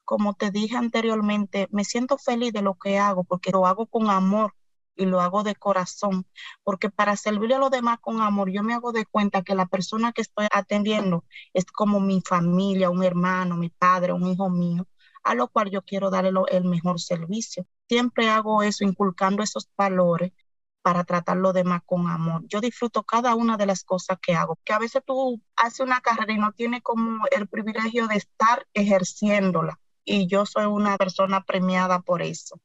como 0.04 0.34
te 0.34 0.50
dije 0.50 0.76
anteriormente, 0.76 1.68
me 1.72 1.84
siento 1.84 2.18
feliz 2.18 2.52
de 2.52 2.62
lo 2.62 2.74
que 2.74 2.98
hago 2.98 3.24
porque 3.24 3.50
lo 3.52 3.66
hago 3.66 3.86
con 3.86 4.10
amor 4.10 4.54
y 4.96 5.06
lo 5.06 5.20
hago 5.20 5.42
de 5.42 5.54
corazón, 5.56 6.26
porque 6.62 6.90
para 6.90 7.16
servirle 7.16 7.56
a 7.56 7.58
los 7.58 7.70
demás 7.70 7.98
con 8.00 8.20
amor, 8.20 8.50
yo 8.50 8.62
me 8.62 8.74
hago 8.74 8.92
de 8.92 9.06
cuenta 9.06 9.42
que 9.42 9.54
la 9.54 9.66
persona 9.66 10.12
que 10.12 10.22
estoy 10.22 10.46
atendiendo 10.52 11.24
es 11.52 11.64
como 11.66 12.00
mi 12.00 12.20
familia, 12.20 12.90
un 12.90 13.02
hermano, 13.02 13.56
mi 13.56 13.70
padre, 13.70 14.12
un 14.12 14.26
hijo 14.26 14.50
mío, 14.50 14.86
a 15.24 15.34
lo 15.34 15.48
cual 15.48 15.70
yo 15.70 15.82
quiero 15.82 16.10
darle 16.10 16.32
el 16.50 16.64
mejor 16.64 17.00
servicio. 17.00 17.66
Siempre 17.88 18.28
hago 18.30 18.62
eso, 18.62 18.84
inculcando 18.84 19.42
esos 19.42 19.68
valores 19.76 20.32
para 20.84 21.04
tratar 21.04 21.38
lo 21.38 21.54
demás 21.54 21.80
con 21.86 22.08
amor. 22.08 22.42
Yo 22.46 22.60
disfruto 22.60 23.04
cada 23.04 23.34
una 23.34 23.56
de 23.56 23.64
las 23.64 23.84
cosas 23.84 24.18
que 24.20 24.34
hago, 24.34 24.58
que 24.64 24.74
a 24.74 24.78
veces 24.78 25.02
tú 25.06 25.40
haces 25.56 25.80
una 25.80 26.02
carrera 26.02 26.34
y 26.34 26.36
no 26.36 26.52
tienes 26.52 26.82
como 26.82 27.24
el 27.34 27.48
privilegio 27.48 28.06
de 28.06 28.16
estar 28.16 28.66
ejerciéndola. 28.74 29.80
Y 30.04 30.26
yo 30.26 30.44
soy 30.44 30.66
una 30.66 30.98
persona 30.98 31.42
premiada 31.42 32.00
por 32.00 32.20
eso. 32.20 32.60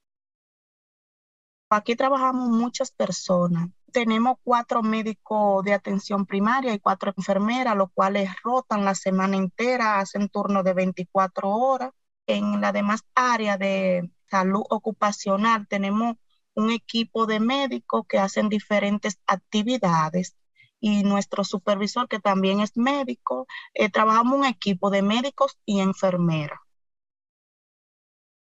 Aquí 1.69 1.95
trabajamos 1.95 2.49
muchas 2.49 2.91
personas. 2.91 3.69
Tenemos 3.93 4.35
cuatro 4.43 4.83
médicos 4.83 5.63
de 5.63 5.73
atención 5.73 6.25
primaria 6.25 6.73
y 6.73 6.79
cuatro 6.79 7.13
enfermeras, 7.15 7.77
los 7.77 7.89
cuales 7.93 8.29
rotan 8.43 8.83
la 8.83 8.95
semana 8.95 9.37
entera, 9.37 9.99
hacen 9.99 10.27
turno 10.27 10.61
de 10.61 10.73
24 10.73 11.49
horas. 11.49 11.91
En 12.27 12.59
la 12.59 12.73
demás 12.73 13.05
área 13.15 13.57
de 13.57 14.11
salud 14.29 14.63
ocupacional 14.69 15.69
tenemos 15.69 16.17
un 16.59 16.71
equipo 16.71 17.25
de 17.25 17.39
médicos 17.39 18.05
que 18.07 18.19
hacen 18.19 18.49
diferentes 18.49 19.19
actividades 19.27 20.35
y 20.79 21.03
nuestro 21.03 21.43
supervisor, 21.43 22.07
que 22.07 22.19
también 22.19 22.61
es 22.61 22.77
médico, 22.77 23.47
eh, 23.73 23.89
trabajamos 23.89 24.39
un 24.39 24.45
equipo 24.45 24.89
de 24.89 25.01
médicos 25.01 25.57
y 25.65 25.79
enfermeras. 25.81 26.59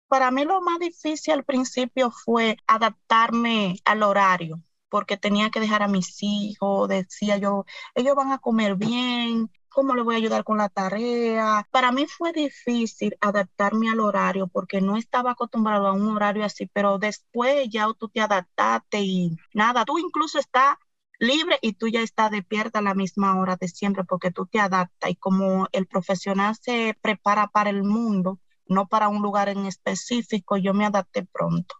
Para 0.08 0.30
mí 0.30 0.44
lo 0.44 0.60
más 0.60 0.78
difícil 0.78 1.34
al 1.34 1.44
principio 1.44 2.10
fue 2.10 2.56
adaptarme 2.66 3.76
al 3.84 4.02
horario, 4.02 4.62
porque 4.88 5.16
tenía 5.16 5.50
que 5.50 5.60
dejar 5.60 5.82
a 5.82 5.88
mis 5.88 6.22
hijos, 6.22 6.88
decía 6.88 7.36
yo, 7.38 7.64
ellos 7.94 8.14
van 8.14 8.32
a 8.32 8.38
comer 8.38 8.76
bien, 8.76 9.50
¿cómo 9.74 9.94
le 9.94 10.02
voy 10.02 10.14
a 10.14 10.18
ayudar 10.18 10.44
con 10.44 10.58
la 10.58 10.68
tarea? 10.68 11.66
Para 11.70 11.92
mí 11.92 12.06
fue 12.06 12.32
difícil 12.32 13.16
adaptarme 13.20 13.90
al 13.90 14.00
horario 14.00 14.46
porque 14.46 14.80
no 14.80 14.96
estaba 14.96 15.32
acostumbrado 15.32 15.86
a 15.88 15.92
un 15.92 16.08
horario 16.16 16.44
así, 16.44 16.66
pero 16.72 16.98
después 16.98 17.68
ya 17.70 17.88
tú 17.98 18.08
te 18.08 18.20
adaptaste 18.20 19.00
y 19.02 19.36
nada, 19.52 19.84
tú 19.84 19.98
incluso 19.98 20.38
estás 20.38 20.76
libre 21.18 21.58
y 21.62 21.74
tú 21.74 21.88
ya 21.88 22.00
estás 22.02 22.30
despierta 22.30 22.78
a 22.78 22.82
la 22.82 22.94
misma 22.94 23.38
hora 23.40 23.56
de 23.56 23.68
siempre 23.68 24.04
porque 24.04 24.30
tú 24.30 24.46
te 24.46 24.60
adaptas 24.60 25.10
y 25.10 25.16
como 25.16 25.68
el 25.72 25.86
profesional 25.86 26.56
se 26.60 26.96
prepara 27.02 27.48
para 27.48 27.70
el 27.70 27.82
mundo, 27.82 28.40
no 28.66 28.86
para 28.88 29.08
un 29.08 29.22
lugar 29.22 29.48
en 29.48 29.66
específico, 29.66 30.56
yo 30.56 30.74
me 30.74 30.86
adapté 30.86 31.24
pronto. 31.24 31.74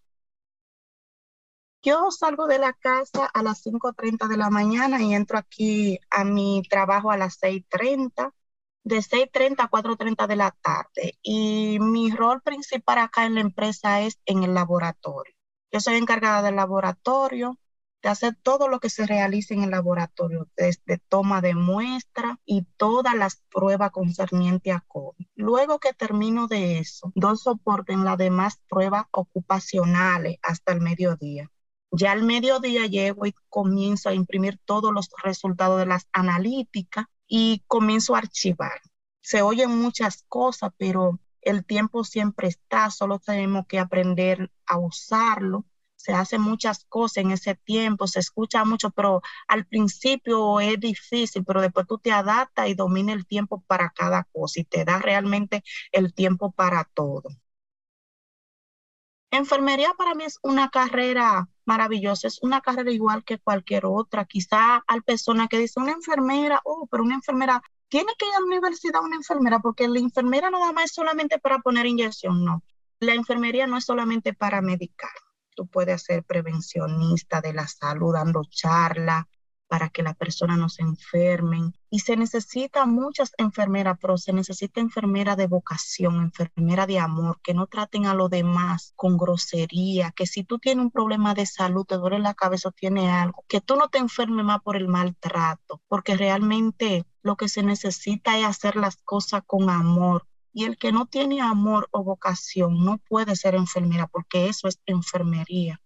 Yo 1.85 2.11
salgo 2.11 2.47
de 2.47 2.59
la 2.59 2.73
casa 2.73 3.27
a 3.27 3.43
las 3.43 3.63
5.30 3.63 4.27
de 4.27 4.39
la 4.39 4.49
mañana 4.49 5.03
y 5.03 5.13
entro 5.13 5.37
aquí 5.37 5.99
a 6.09 6.25
mi 6.25 6.63
trabajo 6.71 7.11
a 7.11 7.19
las 7.19 7.39
6.30, 7.39 8.33
de 8.85 9.03
6.30 9.03 9.65
a 9.65 9.71
4.30 9.71 10.27
de 10.27 10.37
la 10.37 10.51
tarde. 10.63 11.19
Y 11.23 11.79
mi 11.81 12.11
rol 12.11 12.41
principal 12.41 12.99
acá 12.99 13.27
en 13.27 13.35
la 13.35 13.43
empresa 13.43 14.01
es 14.01 14.19
en 14.25 14.45
el 14.45 14.55
laboratorio. 14.55 15.35
Yo 15.71 15.79
soy 15.81 15.97
encargada 15.97 16.41
del 16.41 16.57
laboratorio, 16.57 17.59
de 18.03 18.09
hacer 18.09 18.35
todo 18.43 18.69
lo 18.69 18.81
que 18.81 18.89
se 18.89 19.07
realice 19.07 19.53
en 19.53 19.65
el 19.65 19.71
laboratorio, 19.71 20.49
desde 20.57 20.97
toma 21.09 21.43
de 21.43 21.55
muestra 21.55 22.41
y 22.47 22.63
todas 22.79 23.15
las 23.15 23.43
pruebas 23.51 23.91
concernientes 23.91 24.75
a 24.75 24.81
COVID. 24.89 25.27
Luego 25.35 25.79
que 25.81 25.93
termino 25.93 26.47
de 26.47 26.79
eso, 26.79 27.13
doy 27.15 27.37
soporte 27.37 27.93
en 27.93 28.05
las 28.05 28.17
demás 28.17 28.59
pruebas 28.71 29.05
ocupacionales 29.11 30.39
hasta 30.43 30.73
el 30.73 30.81
mediodía. 30.81 31.51
Ya 31.97 32.13
al 32.13 32.23
mediodía 32.23 32.87
llego 32.87 33.27
y 33.27 33.35
comienzo 33.49 34.09
a 34.09 34.15
imprimir 34.15 34.59
todos 34.65 34.93
los 34.93 35.09
resultados 35.23 35.79
de 35.79 35.87
las 35.87 36.09
analíticas 36.13 37.07
y 37.27 37.63
comienzo 37.67 38.15
a 38.15 38.19
archivar. 38.19 38.81
Se 39.21 39.43
oyen 39.43 39.79
muchas 39.79 40.25
cosas, 40.29 40.71
pero 40.77 41.21
el 41.41 41.65
tiempo 41.65 42.05
siempre 42.05 42.49
está, 42.49 42.91
solo 42.91 43.19
tenemos 43.19 43.67
que 43.67 43.79
aprender 43.79 44.51
a 44.67 44.79
usarlo 44.79 45.65
se 46.05 46.13
hacen 46.13 46.43
muchas 46.43 46.85
cosas 46.85 47.19
en 47.19 47.31
ese 47.31 47.55
tiempo, 47.55 48.07
se 48.07 48.21
escucha 48.21 48.63
mucho, 48.67 48.91
pero 48.91 49.23
al 49.49 49.65
principio 49.65 50.61
es 50.61 50.79
difícil, 50.79 51.45
pero 51.47 51.63
después 51.63 51.87
tú 51.87 51.97
te 51.99 52.13
adaptas 52.13 52.69
y 52.69 52.75
domina 52.75 53.15
el 53.15 53.27
tiempo 53.27 53.63
para 53.67 53.89
cada 53.89 54.25
cosa 54.25 54.61
y 54.61 54.65
te 54.65 54.85
da 54.85 54.99
realmente 54.99 55.65
el 55.93 56.13
tiempo 56.13 56.53
para 56.53 56.85
todo. 56.93 57.31
Enfermería 59.31 59.95
para 59.97 60.15
mí 60.15 60.25
es 60.25 60.39
una 60.43 60.69
carrera 60.69 61.49
maravillosa, 61.65 62.29
es 62.29 62.43
una 62.43 62.61
carrera 62.61 62.91
igual 62.91 63.25
que 63.25 63.39
cualquier 63.39 63.87
otra. 63.87 64.25
Quizá 64.25 64.85
hay 64.87 65.01
personas 65.01 65.49
que 65.49 65.59
dicen 65.59 65.85
una 65.85 65.93
enfermera, 65.93 66.61
oh, 66.65 66.87
pero 66.91 67.03
una 67.03 67.15
enfermera 67.15 67.63
tiene 67.89 68.13
que 68.19 68.27
ir 68.27 68.35
a 68.35 68.41
la 68.41 68.47
universidad 68.47 69.03
una 69.03 69.17
enfermera, 69.17 69.59
porque 69.61 69.89
la 69.89 69.99
enfermera 69.99 70.51
nada 70.51 70.73
más 70.73 70.87
es 70.87 70.95
solamente 70.95 71.39
para 71.39 71.59
poner 71.61 71.87
inyección, 71.87 72.45
no. 72.45 72.63
La 73.01 73.15
enfermería 73.15 73.67
no 73.67 73.77
es 73.77 73.85
solamente 73.85 74.33
para 74.35 74.63
medicar 74.63 75.11
tú 75.55 75.67
puedes 75.67 76.03
ser 76.03 76.25
prevencionista 76.25 77.41
de 77.41 77.53
la 77.53 77.67
salud, 77.67 78.13
dando 78.13 78.43
charla 78.45 79.29
para 79.69 79.89
que 79.89 80.03
las 80.03 80.17
personas 80.17 80.59
no 80.59 80.69
se 80.69 80.83
enfermen. 80.83 81.75
Y 81.91 82.01
se 82.01 82.17
necesita 82.17 82.87
muchas 82.87 83.33
enfermeras, 83.39 83.99
pero 84.01 84.19
se 84.19 84.33
necesita 84.33 84.81
enfermera 84.81 85.37
de 85.37 85.47
vocación, 85.47 86.17
enfermera 86.17 86.87
de 86.87 86.99
amor, 86.99 87.41
que 87.43 87.55
no 87.55 87.67
traten 87.67 88.07
a 88.07 88.15
los 88.15 88.31
demás 88.31 88.93
con 88.97 89.17
grosería, 89.17 90.13
que 90.13 90.27
si 90.27 90.45
tú 90.45 90.59
tienes 90.59 90.85
un 90.85 90.91
problema 90.91 91.35
de 91.35 91.47
salud, 91.47 91.85
te 91.85 91.97
duele 91.97 92.19
la 92.19 92.35
cabeza 92.35 92.69
o 92.69 92.73
tienes 92.73 93.11
algo, 93.11 93.45
que 93.49 93.61
tú 93.61 93.77
no 93.77 93.89
te 93.89 93.99
enfermes 93.99 94.45
más 94.45 94.61
por 94.63 94.77
el 94.77 94.89
maltrato, 94.89 95.81
porque 95.89 96.17
realmente 96.17 97.05
lo 97.23 97.37
que 97.37 97.49
se 97.49 97.63
necesita 97.63 98.39
es 98.39 98.45
hacer 98.45 98.77
las 98.77 98.97
cosas 98.97 99.43
con 99.47 99.71
amor, 99.71 100.27
y 100.53 100.65
el 100.65 100.79
que 100.79 100.93
no 100.93 101.07
tiene 101.07 101.41
amor 101.41 101.89
o 101.91 102.05
vocación 102.05 102.85
no 102.85 102.99
puede 102.99 103.35
ser 103.35 103.57
enfermera 103.57 104.07
porque 104.07 104.49
eso 104.49 104.69
es 104.69 104.81
enfermería. 104.87 105.81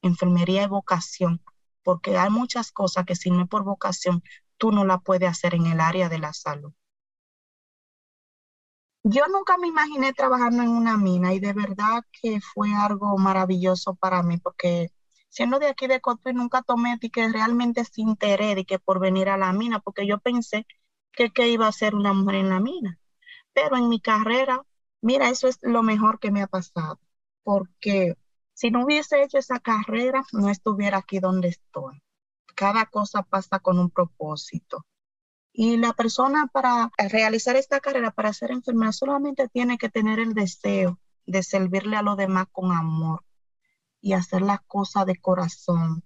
Enfermería 0.00 0.62
es 0.62 0.68
vocación, 0.70 1.42
porque 1.86 2.18
hay 2.18 2.30
muchas 2.30 2.72
cosas 2.72 3.06
que 3.06 3.14
si 3.14 3.30
no 3.30 3.44
es 3.44 3.48
por 3.48 3.64
vocación, 3.64 4.24
tú 4.58 4.72
no 4.72 4.84
la 4.84 4.98
puedes 4.98 5.30
hacer 5.30 5.54
en 5.54 5.66
el 5.66 5.80
área 5.80 6.08
de 6.08 6.18
la 6.18 6.32
salud. 6.32 6.72
Yo 9.04 9.22
nunca 9.28 9.56
me 9.56 9.68
imaginé 9.68 10.12
trabajando 10.12 10.64
en 10.64 10.70
una 10.70 10.96
mina 10.96 11.32
y 11.32 11.38
de 11.38 11.52
verdad 11.52 12.02
que 12.20 12.40
fue 12.40 12.74
algo 12.74 13.16
maravilloso 13.18 13.94
para 13.94 14.22
mí 14.24 14.38
porque 14.38 14.88
siendo 15.28 15.60
de 15.60 15.68
aquí 15.68 15.86
de 15.86 16.00
Cotuí 16.00 16.32
nunca 16.34 16.62
tomé 16.62 16.98
de 17.00 17.10
que 17.10 17.28
realmente 17.28 17.84
se 17.84 18.00
interés 18.02 18.56
de 18.56 18.64
que 18.64 18.80
por 18.80 18.98
venir 19.00 19.28
a 19.28 19.36
la 19.38 19.52
mina 19.52 19.78
porque 19.80 20.08
yo 20.08 20.18
pensé 20.18 20.66
que, 21.12 21.30
que 21.30 21.48
iba 21.48 21.68
a 21.68 21.72
ser 21.72 21.94
una 21.94 22.12
mujer 22.12 22.36
en 22.36 22.50
la 22.50 22.60
mina 22.60 22.98
pero 23.54 23.76
en 23.76 23.88
mi 23.88 24.00
carrera, 24.00 24.64
mira, 25.02 25.30
eso 25.30 25.48
es 25.48 25.58
lo 25.62 25.82
mejor 25.84 26.20
que 26.20 26.30
me 26.32 26.42
ha 26.42 26.48
pasado, 26.48 27.00
porque 27.44 28.16
si 28.56 28.70
no 28.70 28.86
hubiese 28.86 29.22
hecho 29.22 29.36
esa 29.36 29.60
carrera, 29.60 30.24
no 30.32 30.48
estuviera 30.48 30.96
aquí 30.96 31.18
donde 31.18 31.48
estoy. 31.48 32.02
Cada 32.54 32.86
cosa 32.86 33.22
pasa 33.22 33.58
con 33.58 33.78
un 33.78 33.90
propósito. 33.90 34.86
Y 35.52 35.76
la 35.76 35.92
persona 35.92 36.46
para 36.46 36.90
realizar 36.96 37.56
esta 37.56 37.80
carrera, 37.80 38.12
para 38.12 38.32
ser 38.32 38.52
enfermera, 38.52 38.92
solamente 38.92 39.48
tiene 39.48 39.76
que 39.76 39.90
tener 39.90 40.20
el 40.20 40.32
deseo 40.32 40.98
de 41.26 41.42
servirle 41.42 41.96
a 41.96 42.02
los 42.02 42.16
demás 42.16 42.46
con 42.50 42.72
amor 42.72 43.24
y 44.00 44.14
hacer 44.14 44.40
las 44.40 44.62
cosas 44.62 45.04
de 45.04 45.20
corazón, 45.20 46.02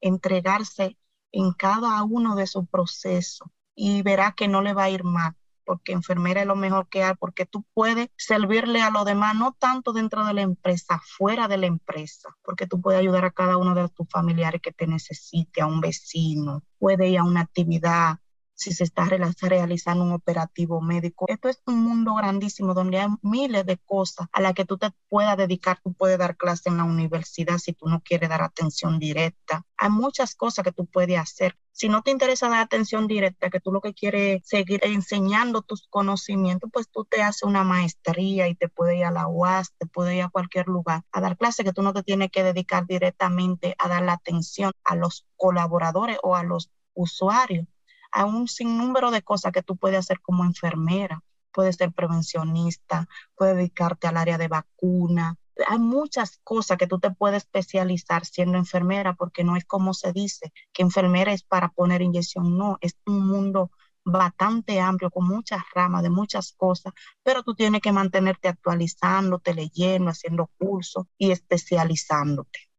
entregarse 0.00 0.98
en 1.30 1.52
cada 1.52 2.02
uno 2.02 2.34
de 2.34 2.48
sus 2.48 2.68
procesos 2.68 3.46
y 3.76 4.02
verá 4.02 4.32
que 4.32 4.48
no 4.48 4.60
le 4.60 4.74
va 4.74 4.84
a 4.84 4.90
ir 4.90 5.04
mal 5.04 5.36
porque 5.72 5.92
enfermera 5.92 6.42
es 6.42 6.46
lo 6.46 6.54
mejor 6.54 6.86
que 6.90 7.02
hay, 7.02 7.14
porque 7.14 7.46
tú 7.46 7.64
puedes 7.72 8.10
servirle 8.18 8.82
a 8.82 8.90
los 8.90 9.06
demás, 9.06 9.34
no 9.34 9.56
tanto 9.58 9.94
dentro 9.94 10.22
de 10.26 10.34
la 10.34 10.42
empresa, 10.42 11.00
fuera 11.16 11.48
de 11.48 11.56
la 11.56 11.66
empresa, 11.66 12.28
porque 12.44 12.66
tú 12.66 12.82
puedes 12.82 13.00
ayudar 13.00 13.24
a 13.24 13.30
cada 13.30 13.56
uno 13.56 13.74
de 13.74 13.88
tus 13.88 14.06
familiares 14.10 14.60
que 14.60 14.70
te 14.70 14.86
necesite, 14.86 15.62
a 15.62 15.66
un 15.66 15.80
vecino, 15.80 16.62
puede 16.78 17.08
ir 17.08 17.20
a 17.20 17.24
una 17.24 17.40
actividad, 17.40 18.18
si 18.54 18.74
se 18.74 18.84
está 18.84 19.06
realizando 19.06 20.04
un 20.04 20.12
operativo 20.12 20.82
médico. 20.82 21.24
Esto 21.28 21.48
es 21.48 21.62
un 21.66 21.82
mundo 21.82 22.16
grandísimo 22.16 22.74
donde 22.74 22.98
hay 22.98 23.08
miles 23.22 23.64
de 23.64 23.78
cosas 23.78 24.28
a 24.30 24.42
las 24.42 24.52
que 24.52 24.66
tú 24.66 24.76
te 24.76 24.90
puedas 25.08 25.38
dedicar. 25.38 25.80
Tú 25.82 25.94
puedes 25.94 26.18
dar 26.18 26.36
clase 26.36 26.68
en 26.68 26.76
la 26.76 26.84
universidad 26.84 27.56
si 27.56 27.72
tú 27.72 27.88
no 27.88 28.02
quieres 28.02 28.28
dar 28.28 28.42
atención 28.42 28.98
directa. 28.98 29.64
Hay 29.78 29.88
muchas 29.88 30.34
cosas 30.34 30.64
que 30.64 30.72
tú 30.72 30.84
puedes 30.84 31.18
hacer. 31.18 31.56
Si 31.72 31.88
no 31.88 32.02
te 32.02 32.10
interesa 32.10 32.48
dar 32.48 32.60
atención 32.60 33.06
directa, 33.06 33.50
que 33.50 33.60
tú 33.60 33.72
lo 33.72 33.80
que 33.80 33.94
quieres 33.94 34.42
es 34.42 34.48
seguir 34.48 34.80
enseñando 34.84 35.62
tus 35.62 35.88
conocimientos, 35.88 36.70
pues 36.72 36.88
tú 36.88 37.04
te 37.04 37.22
haces 37.22 37.42
una 37.42 37.64
maestría 37.64 38.48
y 38.48 38.54
te 38.54 38.68
puedes 38.68 38.98
ir 38.98 39.04
a 39.04 39.10
la 39.10 39.26
UAS, 39.26 39.72
te 39.78 39.86
puedes 39.86 40.14
ir 40.14 40.22
a 40.22 40.28
cualquier 40.28 40.66
lugar 40.68 41.02
a 41.12 41.20
dar 41.20 41.36
clase 41.36 41.64
que 41.64 41.72
tú 41.72 41.82
no 41.82 41.92
te 41.92 42.02
tienes 42.02 42.30
que 42.30 42.44
dedicar 42.44 42.86
directamente 42.86 43.74
a 43.78 43.88
dar 43.88 44.02
la 44.02 44.12
atención 44.12 44.72
a 44.84 44.96
los 44.96 45.26
colaboradores 45.36 46.18
o 46.22 46.36
a 46.36 46.42
los 46.44 46.70
usuarios 46.94 47.66
hay 48.12 48.24
un 48.24 48.46
sinnúmero 48.46 49.10
de 49.10 49.22
cosas 49.22 49.52
que 49.52 49.62
tú 49.62 49.76
puedes 49.76 49.98
hacer 49.98 50.20
como 50.20 50.44
enfermera. 50.44 51.22
Puedes 51.50 51.76
ser 51.76 51.92
prevencionista, 51.92 53.08
puedes 53.34 53.56
dedicarte 53.56 54.06
al 54.06 54.18
área 54.18 54.38
de 54.38 54.48
vacuna. 54.48 55.36
Hay 55.66 55.78
muchas 55.78 56.38
cosas 56.44 56.78
que 56.78 56.86
tú 56.86 56.98
te 56.98 57.10
puedes 57.10 57.44
especializar 57.44 58.24
siendo 58.24 58.58
enfermera, 58.58 59.14
porque 59.14 59.44
no 59.44 59.56
es 59.56 59.64
como 59.64 59.94
se 59.94 60.12
dice 60.12 60.52
que 60.72 60.82
enfermera 60.82 61.32
es 61.32 61.42
para 61.42 61.68
poner 61.68 62.02
inyección, 62.02 62.56
no, 62.56 62.78
es 62.80 62.96
un 63.06 63.26
mundo 63.26 63.70
bastante 64.04 64.80
amplio, 64.80 65.10
con 65.10 65.26
muchas 65.26 65.62
ramas 65.74 66.02
de 66.02 66.10
muchas 66.10 66.52
cosas, 66.52 66.92
pero 67.22 67.42
tú 67.42 67.54
tienes 67.54 67.80
que 67.80 67.92
mantenerte 67.92 68.48
actualizándote, 68.48 69.54
leyendo, 69.54 70.10
haciendo 70.10 70.50
cursos 70.58 71.06
y 71.18 71.30
especializándote. 71.30 72.72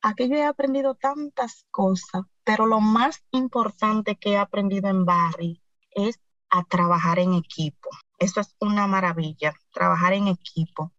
Aquí 0.00 0.28
yo 0.28 0.36
he 0.36 0.44
aprendido 0.44 0.94
tantas 0.94 1.66
cosas, 1.70 2.22
pero 2.44 2.66
lo 2.66 2.80
más 2.80 3.24
importante 3.32 4.16
que 4.16 4.32
he 4.32 4.38
aprendido 4.38 4.88
en 4.88 5.04
Barry 5.04 5.60
es 5.90 6.20
a 6.50 6.64
trabajar 6.64 7.18
en 7.18 7.34
equipo. 7.34 7.90
Eso 8.18 8.40
es 8.40 8.54
una 8.60 8.86
maravilla, 8.86 9.54
trabajar 9.72 10.12
en 10.12 10.28
equipo. 10.28 10.92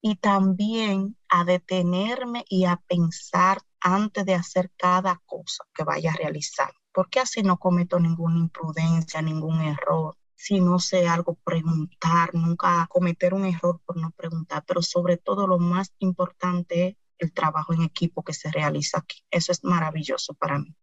Y 0.00 0.16
también 0.16 1.16
a 1.28 1.44
detenerme 1.44 2.44
y 2.48 2.64
a 2.64 2.76
pensar 2.76 3.58
antes 3.80 4.24
de 4.24 4.34
hacer 4.34 4.70
cada 4.76 5.20
cosa 5.26 5.64
que 5.74 5.84
vaya 5.84 6.12
a 6.12 6.16
realizar, 6.16 6.72
porque 6.92 7.20
así 7.20 7.42
no 7.42 7.58
cometo 7.58 7.98
ninguna 7.98 8.38
imprudencia, 8.38 9.22
ningún 9.22 9.60
error. 9.60 10.16
Si 10.34 10.60
no 10.60 10.78
sé 10.78 11.08
algo, 11.08 11.34
preguntar, 11.44 12.34
nunca 12.34 12.86
cometer 12.88 13.34
un 13.34 13.44
error 13.44 13.80
por 13.84 13.96
no 13.96 14.12
preguntar, 14.12 14.64
pero 14.66 14.82
sobre 14.82 15.16
todo 15.16 15.46
lo 15.46 15.58
más 15.58 15.92
importante 15.98 16.88
es 16.88 16.96
el 17.18 17.32
trabajo 17.32 17.72
en 17.72 17.82
equipo 17.82 18.22
que 18.22 18.32
se 18.32 18.50
realiza 18.50 18.98
aquí. 18.98 19.24
Eso 19.30 19.50
es 19.50 19.64
maravilloso 19.64 20.34
para 20.34 20.58
mí. 20.58 20.74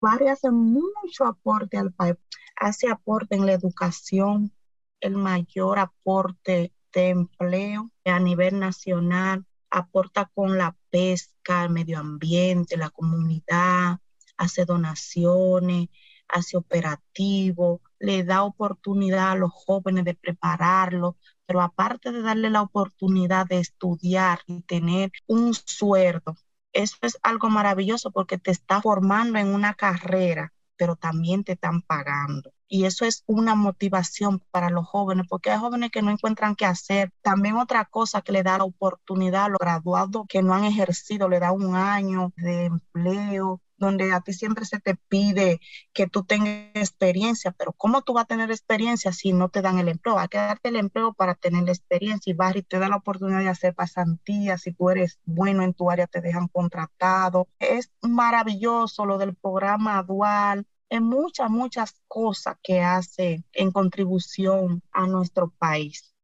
Vari 0.00 0.28
hace 0.28 0.50
mucho 0.50 1.24
aporte 1.24 1.78
al 1.78 1.92
país, 1.92 2.16
hace 2.56 2.90
aporte 2.90 3.36
en 3.36 3.46
la 3.46 3.52
educación, 3.52 4.52
el 5.00 5.16
mayor 5.16 5.78
aporte 5.78 6.72
de 6.94 7.08
empleo 7.10 7.90
a 8.04 8.18
nivel 8.20 8.58
nacional, 8.58 9.44
aporta 9.70 10.30
con 10.34 10.56
la 10.56 10.76
pesca, 10.90 11.64
el 11.64 11.70
medio 11.70 11.98
ambiente, 11.98 12.76
la 12.76 12.90
comunidad, 12.90 13.98
hace 14.36 14.64
donaciones, 14.64 15.88
hace 16.28 16.56
operativo, 16.56 17.80
le 17.98 18.24
da 18.24 18.44
oportunidad 18.44 19.32
a 19.32 19.36
los 19.36 19.52
jóvenes 19.52 20.04
de 20.04 20.14
prepararlo, 20.14 21.16
pero 21.46 21.60
aparte 21.60 22.12
de 22.12 22.22
darle 22.22 22.50
la 22.50 22.62
oportunidad 22.62 23.46
de 23.46 23.58
estudiar 23.58 24.40
y 24.46 24.62
tener 24.62 25.12
un 25.26 25.54
sueldo, 25.54 26.36
eso 26.72 26.96
es 27.02 27.18
algo 27.22 27.50
maravilloso 27.50 28.10
porque 28.10 28.38
te 28.38 28.50
está 28.50 28.80
formando 28.80 29.38
en 29.38 29.48
una 29.48 29.74
carrera, 29.74 30.52
pero 30.76 30.96
también 30.96 31.44
te 31.44 31.52
están 31.52 31.82
pagando 31.82 32.52
y 32.74 32.86
eso 32.86 33.04
es 33.04 33.22
una 33.26 33.54
motivación 33.54 34.40
para 34.50 34.68
los 34.68 34.84
jóvenes, 34.84 35.26
porque 35.28 35.52
hay 35.52 35.60
jóvenes 35.60 35.92
que 35.92 36.02
no 36.02 36.10
encuentran 36.10 36.56
qué 36.56 36.66
hacer. 36.66 37.12
También 37.22 37.56
otra 37.56 37.84
cosa 37.84 38.20
que 38.20 38.32
le 38.32 38.42
da 38.42 38.58
la 38.58 38.64
oportunidad 38.64 39.44
a 39.44 39.48
los 39.48 39.60
graduados 39.60 40.26
que 40.28 40.42
no 40.42 40.54
han 40.54 40.64
ejercido, 40.64 41.28
le 41.28 41.38
da 41.38 41.52
un 41.52 41.76
año 41.76 42.32
de 42.36 42.64
empleo, 42.64 43.62
donde 43.76 44.12
a 44.12 44.22
ti 44.22 44.32
siempre 44.32 44.64
se 44.64 44.80
te 44.80 44.96
pide 44.96 45.60
que 45.92 46.08
tú 46.08 46.24
tengas 46.24 46.70
experiencia, 46.74 47.52
pero 47.52 47.72
¿cómo 47.74 48.02
tú 48.02 48.14
vas 48.14 48.24
a 48.24 48.26
tener 48.26 48.50
experiencia 48.50 49.12
si 49.12 49.32
no 49.32 49.50
te 49.50 49.62
dan 49.62 49.78
el 49.78 49.88
empleo? 49.88 50.18
Hay 50.18 50.26
que 50.26 50.38
darte 50.38 50.70
el 50.70 50.76
empleo 50.76 51.12
para 51.12 51.36
tener 51.36 51.62
la 51.62 51.70
experiencia 51.70 52.32
y 52.32 52.34
Barry 52.34 52.62
te 52.62 52.80
da 52.80 52.88
la 52.88 52.96
oportunidad 52.96 53.38
de 53.38 53.50
hacer 53.50 53.72
pasantías, 53.76 54.62
si 54.62 54.72
tú 54.72 54.90
eres 54.90 55.20
bueno 55.24 55.62
en 55.62 55.74
tu 55.74 55.92
área 55.92 56.08
te 56.08 56.20
dejan 56.20 56.48
contratado. 56.48 57.46
Es 57.60 57.92
maravilloso 58.02 59.06
lo 59.06 59.18
del 59.18 59.36
programa 59.36 60.02
dual, 60.02 60.66
en 60.88 61.02
muchas, 61.04 61.50
muchas 61.50 61.94
cosas 62.08 62.56
que 62.62 62.80
hace 62.80 63.44
en 63.52 63.70
contribución 63.72 64.82
a 64.92 65.06
nuestro 65.06 65.50
país. 65.50 66.14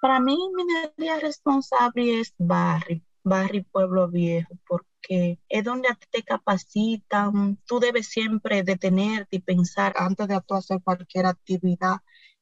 Para 0.00 0.20
mí, 0.20 0.36
mi 0.54 1.08
área 1.08 1.20
responsable 1.20 2.20
es 2.20 2.34
Barri, 2.38 3.04
Barri 3.24 3.62
Pueblo 3.62 4.08
Viejo, 4.08 4.54
porque 4.68 5.40
es 5.48 5.64
donde 5.64 5.88
te 6.10 6.22
capacitan, 6.22 7.56
tú 7.66 7.80
debes 7.80 8.08
siempre 8.08 8.62
detenerte 8.62 9.36
y 9.36 9.40
pensar 9.40 9.94
antes 9.96 10.28
de 10.28 10.40
hacer 10.48 10.82
cualquier 10.82 11.26
actividad. 11.26 11.96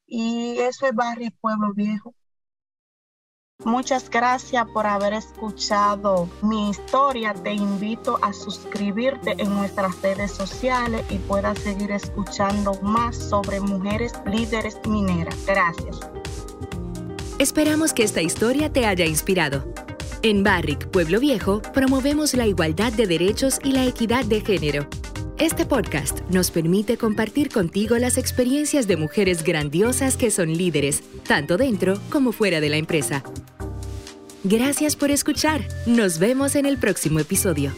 Y 0.07 0.59
eso 0.59 0.87
es 0.87 0.95
Barri 0.95 1.31
Pueblo 1.31 1.73
Viejo. 1.75 2.15
Muchas 3.63 4.11
gracias 4.11 4.67
por 4.75 4.85
haber 4.85 5.13
escuchado 5.13 6.29
mi 6.43 6.71
historia. 6.71 7.33
Te 7.35 7.53
invito 7.53 8.19
a 8.21 8.33
suscribirte 8.33 9.37
en 9.39 9.55
nuestras 9.55 10.03
redes 10.03 10.33
sociales 10.33 11.05
y 11.09 11.19
puedas 11.19 11.61
seguir 11.61 11.93
escuchando 11.93 12.75
más 12.83 13.17
sobre 13.17 13.61
mujeres 13.61 14.13
líderes 14.27 14.77
mineras. 14.89 15.37
Gracias. 15.47 16.01
Esperamos 17.39 17.93
que 17.93 18.03
esta 18.03 18.23
historia 18.23 18.73
te 18.73 18.87
haya 18.87 19.07
inspirado. 19.07 19.65
En 20.23 20.43
Barrick, 20.43 20.89
Pueblo 20.89 21.21
Viejo, 21.21 21.63
promovemos 21.63 22.35
la 22.35 22.47
igualdad 22.47 22.93
de 22.93 23.07
derechos 23.07 23.61
y 23.63 23.71
la 23.71 23.85
equidad 23.85 24.25
de 24.25 24.41
género. 24.41 24.89
Este 25.39 25.67
podcast 25.67 26.21
nos 26.31 26.53
permite 26.53 26.97
compartir 26.97 27.49
contigo 27.49 27.99
las 27.99 28.19
experiencias 28.19 28.87
de 28.87 28.97
mujeres 28.97 29.43
grandiosas 29.43 30.17
que 30.17 30.31
son 30.31 30.57
líderes, 30.57 31.03
tanto 31.27 31.57
dentro 31.57 31.99
como 32.09 32.31
fuera 32.31 32.61
de 32.61 32.69
la 32.69 32.77
empresa. 32.77 33.25
Gracias 34.45 34.95
por 34.95 35.11
escuchar. 35.11 35.63
Nos 35.87 36.21
vemos 36.21 36.55
en 36.55 36.67
el 36.67 36.79
próximo 36.79 37.19
episodio. 37.19 37.73